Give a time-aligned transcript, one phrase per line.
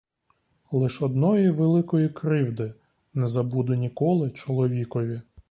[0.71, 2.73] Лиш одної великої кривди
[3.13, 5.21] не забуду ніколи чоловікові.